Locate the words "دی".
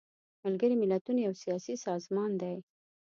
2.41-2.55